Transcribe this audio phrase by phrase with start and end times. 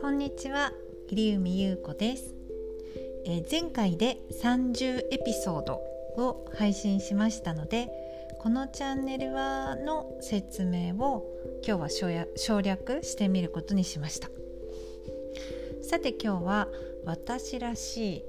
[0.00, 0.72] こんにちは
[1.10, 2.34] 入海優子です、
[3.26, 7.90] えー、前回で30エピソードを配信しましたので
[8.38, 11.26] このチャンネルはの説明を
[11.66, 14.30] 今日は省略してみることにしました。
[15.82, 16.68] さて今日は
[17.04, 18.24] 私らしい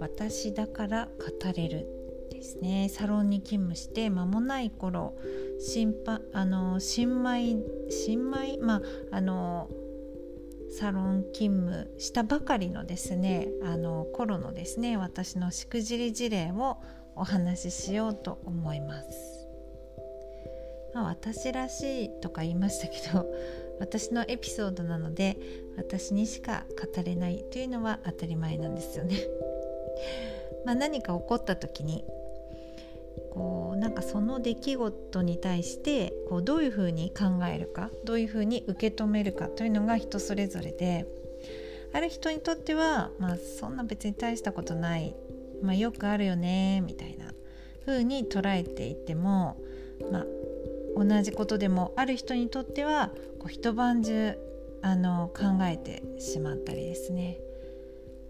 [0.00, 1.97] 私だから語れる
[2.28, 5.16] ですねサロンに勤務して間もない頃
[5.60, 5.94] 新
[6.32, 7.56] あの新米
[7.90, 8.58] 新米？
[8.58, 8.76] ま
[9.10, 9.68] ああの
[10.70, 16.78] サロン勤務したばかりのですねあの頃のですね私のしくじり事例を
[17.16, 19.38] お話ししようと思います。
[20.94, 23.26] まあ、私らしいとか言いましたけど
[23.78, 25.36] 私のエピソードなので
[25.76, 29.16] 私にしか語れないというのは当たり前なんですよね。
[30.64, 32.04] まあ、何か起こった時に
[33.38, 41.06] こうなんかその出来事に対してこうどういうふうに考えるかどういうふうに受け止めるかというのが人それぞれで
[41.92, 45.14] ある人にとっては、まあ、そんな別に大したことない、
[45.62, 47.32] まあ、よくあるよねみたいな
[47.86, 49.56] 風に捉えていても、
[50.10, 50.26] まあ、
[50.96, 54.36] 同じことでもある人にとってはこう一晩中
[54.82, 57.38] あの考えてしまったりですね。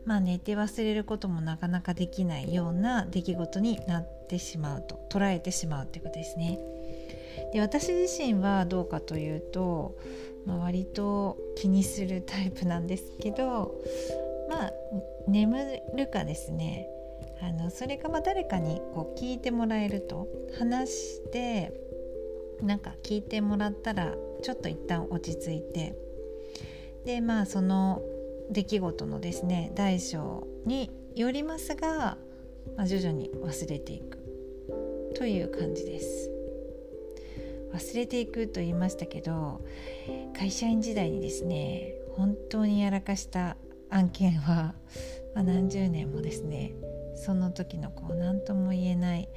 [0.04, 6.58] まあ寝て忘れることもなかなかできないような出来事になっててしまうと捉えてしまうということですね。
[7.52, 9.96] で私自身はどうかというと、
[10.44, 13.74] まあ、割と気にするタイプなんですけど
[14.48, 14.72] まあ
[15.26, 16.88] 眠るかですね
[17.40, 20.26] あのそれがま誰かにこう聞いてもらえると
[20.58, 21.72] 話して
[22.62, 25.94] なんか聞いてもらったらちょっと一旦落ち着いて
[27.04, 28.02] でまあその
[28.50, 32.18] 出来事のですね大小によりますが、
[32.76, 34.17] まあ、徐々に忘れていく
[35.19, 36.30] という感じです。
[37.72, 39.60] 忘れていくと言いましたけど
[40.36, 43.56] 会社員時代にですね本当にやらかした
[43.91, 44.75] 案件は、
[45.34, 46.72] まあ、何十年もですね
[47.16, 49.28] その時のこう何とも言えない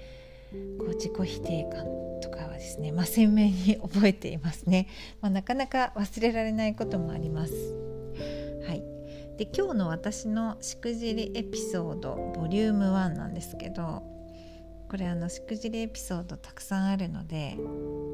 [0.79, 1.85] こう自己否定感
[2.21, 4.87] とかはですね、まあ、鮮明に覚えていますね、
[5.21, 7.53] まあ、なかなか忘れられないこともあります。
[8.67, 8.83] はい。
[9.37, 14.03] で今日の私のしくじりエピソードボリューム1なんですけど
[14.91, 17.55] これあのしくじりエピソードたくさんあるので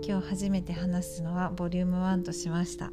[0.07, 2.91] 今日初めて話すのはボリューム1としました。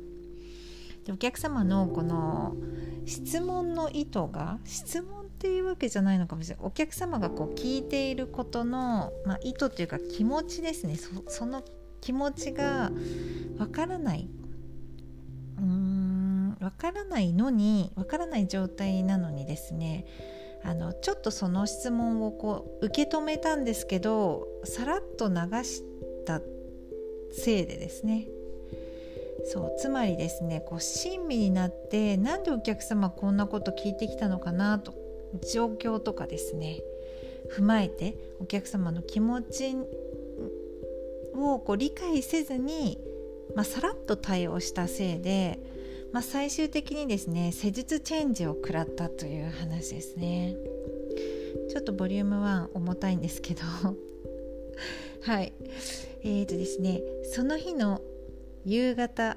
[1.05, 2.57] でお客様のこの
[3.05, 6.65] 質問の意図が質問っていうわけじゃないのかもしれない。
[6.65, 10.97] お客様がこう聞いていることの、まあ、意図というか気持ちですね。
[11.29, 11.63] その
[12.01, 12.91] 気持ちが
[13.59, 14.31] わからない。
[16.59, 20.07] わからないのにわからない状態なのにですね。
[20.65, 25.83] あのちょっとその質問をこう受け止めたんですけどさらっと流し
[26.25, 26.41] た
[27.33, 28.27] せいでですね。
[29.47, 34.95] そうつまりですねこう親身になってなんでお客様こんなこと聞いてきたのかなと
[35.53, 36.81] 状況とかですね
[37.55, 39.77] 踏まえてお客様の気持ち
[41.35, 42.99] をこう理解せずに、
[43.55, 45.59] まあ、さらっと対応したせいで
[46.15, 50.55] まあ、最終的にですね施術チェンジを食らったという話ですね。
[51.69, 53.63] ちょっとボリューム1重たいんですけど。
[55.23, 55.53] はい。
[56.23, 58.01] えーとですねその日の
[58.65, 59.37] 夕方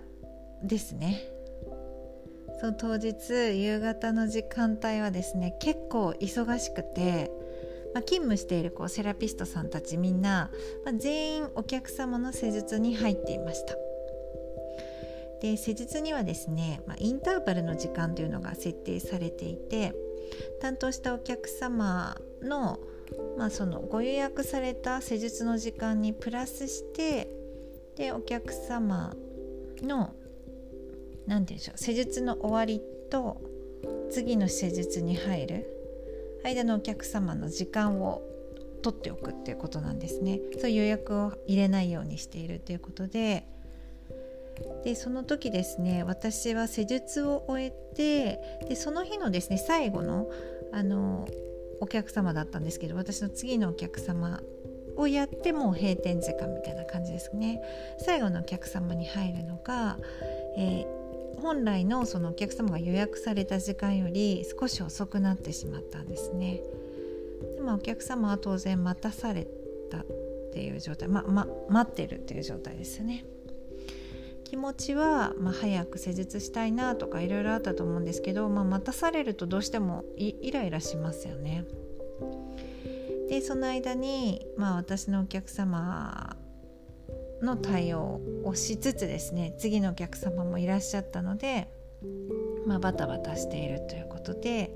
[0.62, 1.28] ですね。
[2.62, 7.32] その当日夕方の時間帯はですね結構忙しくて、
[7.96, 10.52] まあ、勤務しているこうセラピストさんたちみんな、
[10.86, 13.87] まあ、全員お客様の施術に入っていました。
[15.42, 19.94] で施術にはですね、まあ、インターバルの時間というのが設定されていて
[20.62, 22.80] 担当したお客様の,、
[23.38, 27.30] まあそのご予約された施術の時間にプラスして
[27.96, 29.16] でお客様
[29.82, 30.14] の
[31.26, 33.42] 何て言うんでしょう施術の終わりと
[34.10, 35.78] 次の施術に入る
[36.44, 38.22] 間のお客様の時間を
[38.82, 40.40] 取っておくっていうことなんですね。
[40.60, 43.46] そういう予約を入れないようにしているということで
[44.84, 50.30] でその時ですね私は施術を終えてでその日のですね最後の
[50.72, 51.28] あの
[51.80, 54.42] お客様だったんですけど私の次のお客様
[54.96, 57.62] をやってもう閉店時間みたいな感じですね。
[58.00, 59.98] 最後のお客様に入るのが、
[60.58, 66.62] えー、本来のそのお客様が予約された時間より少し遅くなってしまったんですね。
[67.56, 69.48] でもお客様は当然待たされ
[69.92, 70.06] たっ
[70.52, 73.24] ていう状態、まま、待ってるっていう状態ですよね。
[74.48, 81.66] 気持ちは、まあ、早く施術したいなとかいろいろあったと思うんですけど、まあ、待たされるとどうしてもイライラしますよね。
[83.30, 86.38] でその間に、まあ、私のお客様
[87.42, 91.70] の対応をしつつですね次のお客様もいらっしゃったので、
[92.66, 94.72] まあ、バタバタしているということで、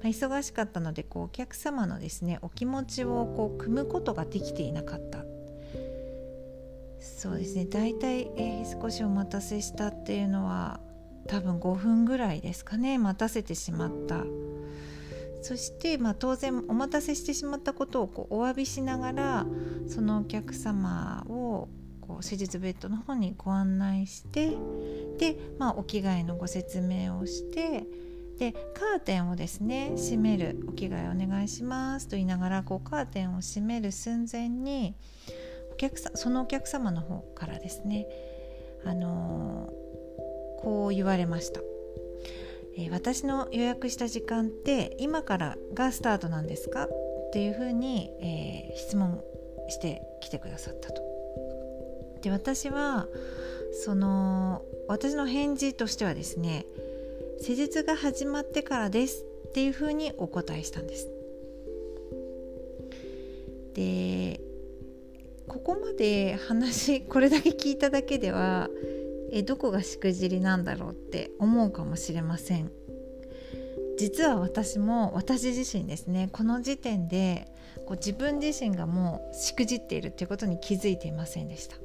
[0.00, 5.24] まあ、忙しかったのでこうお客様のですねお気持ちをこう組むことができていなかった
[7.00, 7.64] そうですね。
[7.66, 10.80] 大体、えー、少しお待たせしたっていうのは
[11.26, 12.98] 多分5分ぐらいですかね。
[12.98, 14.24] 待たせてしまった。
[15.42, 19.46] そして、まあ、当然お待たせしてしまったことをこうお詫びしながら
[19.86, 21.68] そのお客様を
[22.00, 24.56] こう施術ベッドの方にご案内して
[25.18, 27.84] で、まあ、お着替えのご説明をして
[28.38, 30.64] でカーテンをですね閉める。
[30.68, 34.94] お着替えお願いしますと言いながらこうカーテンを閉める寸前に
[35.78, 38.06] 客さそのお客様の方からですね
[38.84, 41.62] あのー、こう言われました。
[42.76, 46.84] えー、私の予約した時間って今からがスタートなんですか？
[46.84, 46.90] っ
[47.32, 49.22] ていうふうに、えー、質問
[49.68, 51.02] してきてくださったと。
[52.22, 53.06] で私は
[53.84, 56.66] その私の返事としてはですね
[57.40, 61.08] 施術が始まってからですっていうふうにお答えしたんです。
[63.74, 64.40] で
[65.48, 68.68] ここまで話これだけ聞いただけでは
[69.32, 72.70] えどこがしくじりなんだろうって思うかもしれません。
[73.98, 77.48] 実は私も私自身ですねこの時点で
[77.84, 81.76] こう自分自身がもうしくじっているっていうことに気づいていませんでした。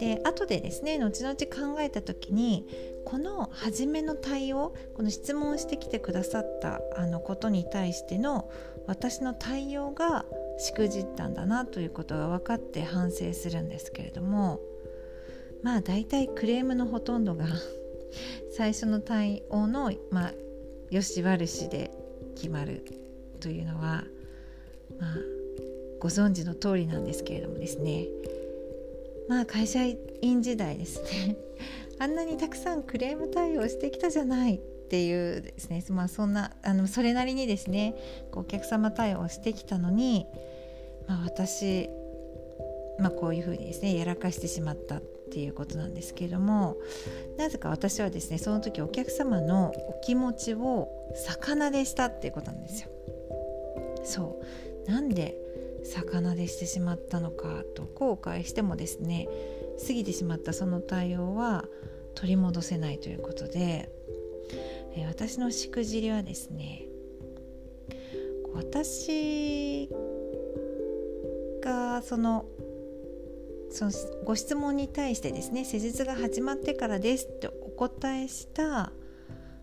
[0.00, 2.66] で後でですね後々考えた時に
[3.04, 8.50] この初めの対応この質問してきてくださったあのことに対しての
[8.88, 10.24] 私の対応が
[10.62, 14.60] しくじったんだなということが分かって反省するんですけれども
[15.62, 17.46] まあ大体クレームのほとんどが
[18.56, 20.34] 最初の対応の、まあ、
[20.90, 21.90] よし悪しで
[22.34, 22.84] 決まる
[23.40, 24.04] というのは、
[24.98, 25.16] まあ、
[26.00, 28.06] ご存知の通りなんですけれどもですね。
[29.28, 29.84] まあ会社
[30.20, 31.36] 員時代ですね。
[31.98, 35.82] あんなにたくさんクレーム対応してきたじゃないっていうですね。
[35.90, 37.94] まあそんなあのそれなりにですね
[38.32, 40.26] お客様対応してきたのに、
[41.06, 41.88] まあ、私、
[42.98, 46.76] まあ、こういうふうにですねやらかしてしまったっていうことなんですけれども
[47.38, 52.90] なぜか私はですねその時お客様のお気持ちを魚でしたっていうことなんですよ。
[54.04, 54.40] そ
[54.86, 55.38] うなんで
[55.84, 59.28] 魚でしてしまったのかと後悔してもですね
[59.86, 61.64] 過ぎてしまったその対応は
[62.14, 63.90] 取り戻せないということで、
[64.94, 66.82] え私のしくじりはですね
[68.52, 69.88] 私
[71.62, 72.44] がその
[73.70, 73.92] その
[74.26, 78.92] ご質問に対してですね施術が始まってからですってお答えした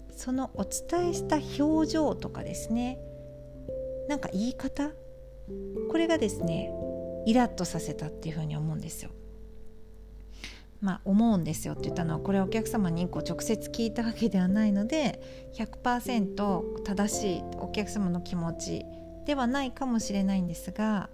[0.10, 2.98] そのお伝えした表情とかですね
[4.07, 4.90] なんか言い方？
[5.92, 6.72] これがですね
[7.28, 9.12] イラッとさせたっていうふうに思うんですよ。
[10.81, 15.22] まあ思うんですよって言ったのはこれお客様にこう直接聞いたわけではないので
[15.54, 18.86] 100%正しいお客様の気持ち
[19.25, 21.10] ではないかもしれないんですが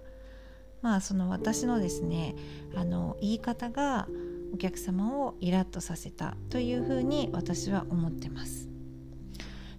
[0.86, 2.36] まあその私のですね
[2.76, 4.06] あの言い方が
[4.54, 8.68] お客様をイラッとさせたというふうに私は思ってます。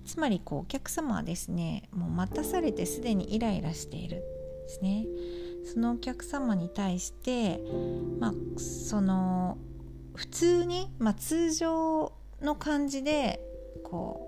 [0.05, 5.05] つまりこうお客様はですねもう待たされてすでにイライラしているですね。
[5.63, 7.61] そのお客様に対して
[8.19, 9.57] まあその
[10.13, 13.39] 普通に、まあ、通常の感じで
[13.85, 14.26] こう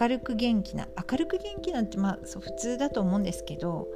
[0.00, 3.88] 明るく元気な明るく元気なんてまあそう普通だと思うんですけど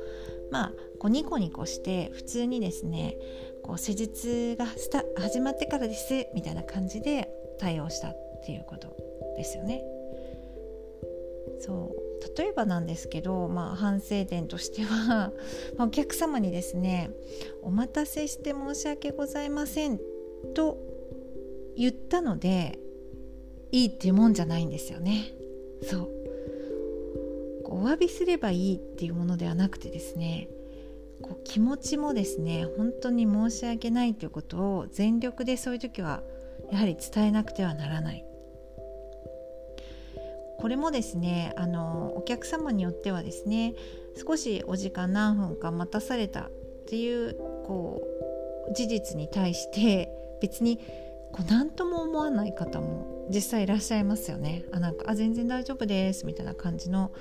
[0.51, 3.17] まあこうニコニコして普通にですね
[3.63, 8.97] こう施術がスタ始まってからですみたいな感じで対応したっていうこと
[9.37, 9.83] ですよね。
[11.59, 15.33] そう例えばなんですけど、まあ、反省点としては
[15.79, 17.11] まお客様にですね
[17.63, 20.01] 「お待たせして申し訳ございません」
[20.55, 20.79] と
[21.77, 22.79] 言ったので
[23.73, 25.36] いいっていうもんじゃないんですよね。
[25.83, 26.17] そう。
[27.69, 30.49] お詫びすればいいっていうものではなくてですね
[31.21, 36.23] こう気持ちもですね本当に申し訳ないということを全力でそういう時は
[36.71, 38.25] やはり伝えなくてはならない。
[40.59, 43.75] これもですねあのお客様によってはですね
[44.27, 46.51] 少しお時間何分か待たされたっ
[46.89, 47.35] ていう
[47.67, 48.03] こ
[48.71, 50.09] う事実に対して
[50.41, 50.81] 別に
[51.33, 54.65] こう何とも思わない方も実際いらっしゃいますよね。
[54.73, 57.13] あなんかあ全然大丈夫ですみたいな感じの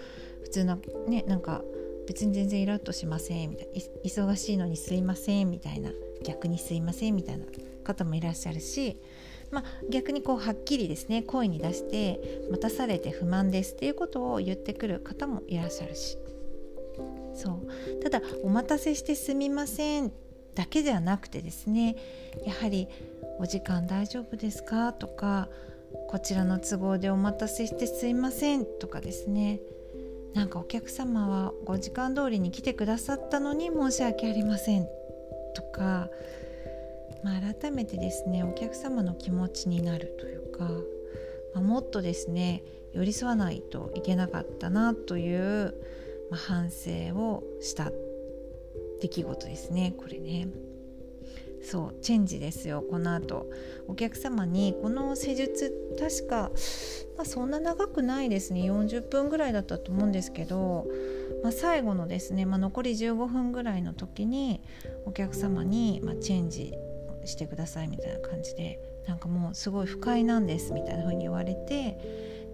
[0.43, 1.63] 普通のねなんか
[2.07, 5.91] 別に全然イラッとしませんみたいな忙しいのにすいませんみたいな
[6.24, 7.45] 逆にすいませんみたいな
[7.83, 9.00] 方もいらっしゃるし、
[9.51, 16.17] まあ、逆にこうはっきりですね声に出して待たされて不満ですっていうことを言ってくる方もいらっしゃるし
[17.33, 20.12] そうただ「お待たせしてすみません」
[20.55, 21.95] だけではなくてですね
[22.45, 22.88] やはり
[23.39, 25.50] 「お時間大丈夫ですか?」とか
[26.07, 29.59] 「こちらの都合でお待たせしてすいません」とかですね
[30.33, 34.88] なんかお客様はご時間通りに来てくださったのに申し訳ありません
[35.55, 36.09] とか、
[37.24, 40.65] まあ、改めてですねお客様の気持ちになるというか、
[41.53, 45.74] まあ、もっとですね寄り添わないといけなかったなという、
[46.29, 47.91] まあ、反省をした
[49.07, 49.93] 出来事ですね。
[49.97, 50.47] これね。
[51.62, 52.83] そうチェンジですよ。
[52.89, 53.47] この後。
[53.88, 56.51] お客様にこの施術確か、
[57.15, 58.62] まあ、そんな長くないですね。
[58.62, 60.88] 40分ぐらいだったと思うんですけど、
[61.43, 64.62] まあ、最後のですね、まあ、残り15分ぐらいの時に
[65.05, 66.74] お客様に、まチェンジ
[67.25, 71.97] してくださいみたいな感じでなんかもうすごい不快なんですみたいな風に言われて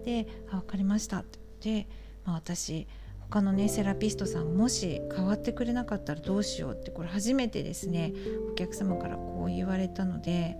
[0.04, 1.88] で「分かりました」って言って、
[2.24, 2.86] まあ、私
[3.32, 8.12] 他のねセラピストさんもし変わってくれなかったらどうしようってこれ初めてですね。
[8.52, 10.58] お客様からこう言われたので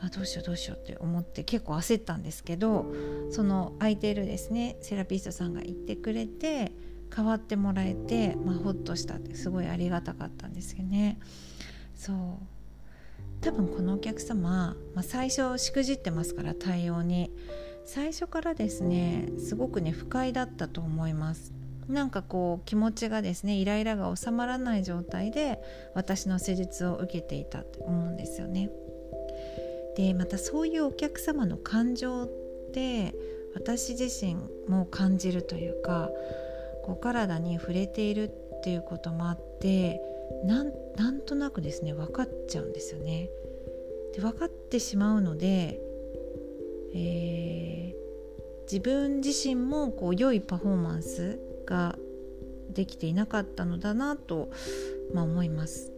[0.00, 2.86] あどうしようどうしようって思って結構焦ったんですけど
[3.30, 6.70] その空いてるですねセラピストさんが言ってくれて
[7.12, 11.18] 変わってもらえて、まあ、ほっとしたってすごいありがたかったんですよね。
[11.96, 12.16] そう。
[13.40, 17.32] 多分このお客様、まあ、最初しくじってますから対応に。
[17.84, 21.63] 最初からですねすごくね不快だったと思います。
[21.88, 25.60] なんかこう気持ちがですねイライラが収まらない状態で
[25.94, 28.70] 私の施術を受けていたと思うんですよね。
[29.96, 32.28] でまたそういうお客様の感情っ
[32.72, 33.14] て
[33.54, 34.36] 私自身
[34.68, 36.10] も感じるというか
[36.84, 40.00] こう体に触れているっていうこともあって
[40.44, 43.30] なんとなくですね分かっちゃうんですよね。
[44.14, 45.80] で分かってしまうので、
[46.94, 48.03] えー、
[48.64, 51.96] 自分自身もこう良いパフォーマンスが
[52.70, 54.50] できていなかったのだなと、
[55.12, 55.92] まあ、思います。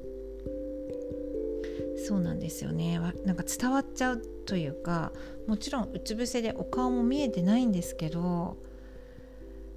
[2.06, 3.00] そうなんですよね。
[3.24, 5.12] なんか伝わっちゃうというか
[5.46, 8.56] もちろんうつ伏せでお顔も見えてないんですけど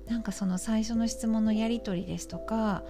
[0.08, 2.84] なんかその最初の質問のやり取りですとか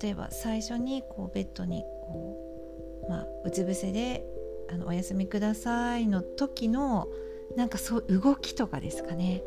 [0.00, 4.24] 例えば最初にこうベッドにこう、まあ、うつ伏せで
[4.70, 7.08] あの「お休みください」の時の
[7.56, 9.42] なんかそう動きとかですかね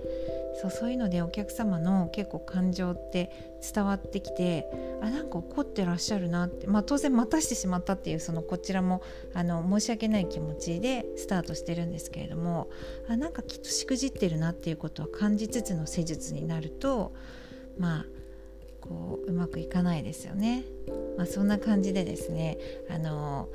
[0.61, 3.31] そうそういうのでお客様の結構感情って
[3.73, 4.65] 伝わってきて
[5.01, 9.01] あなんか怒ってらっしゃるなって、まあ、当然待たしてしまったっていうそのこちらも
[9.33, 12.69] あの申し訳ない気持ちでスタートしてるんですけれども
[13.07, 17.13] あなんかきっとしくじってるなっていうことは感じつつの施術になると
[17.77, 18.05] まあ
[18.81, 20.63] こううまくいかないですよね。
[21.17, 22.57] まあ、そんな感じでですね
[22.89, 23.49] あの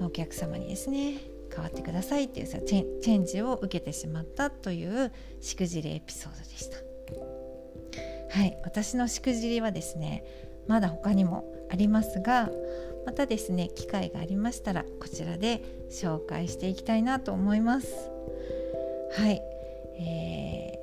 [0.00, 6.76] お客様にですね変わってくださいっていうさチェンジを受けてしまったというしくじりエピソードでした。
[8.38, 10.24] はい私のしくじりはですね
[10.66, 12.50] まだ他にもありますが
[13.06, 18.10] またですね機会がありましたらこちらで紹介していきたいなと思います。
[19.16, 19.40] はい、
[19.98, 20.80] え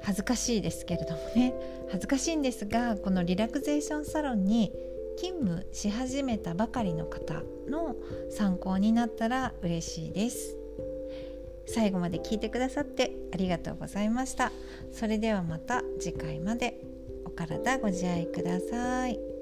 [0.00, 1.54] ー、恥ずかしいですけれどもね。
[1.88, 4.72] 恥ずかしいんですがこのリラクゼーションサロンに
[5.16, 7.96] 勤務し始めたばかりの方の
[8.30, 10.56] 参考になったら嬉しいです。
[11.66, 14.52] 最後まで聞いてくださってありがとうございました。
[14.92, 16.80] それではまた次回まで。
[17.26, 19.33] お体ご自愛ください。